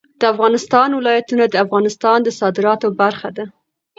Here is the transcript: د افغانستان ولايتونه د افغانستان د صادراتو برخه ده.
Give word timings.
د 0.19 0.21
افغانستان 0.33 0.89
ولايتونه 0.93 1.43
د 1.47 1.55
افغانستان 1.65 2.17
د 2.23 2.29
صادراتو 2.39 2.87
برخه 3.01 3.29
ده. 3.37 3.45